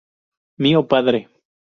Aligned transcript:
Mio 0.57 0.87
padre! 0.87 1.29